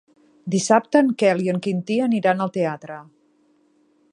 [0.53, 2.99] Dissabte en Quel i en Quintí aniran al teatre.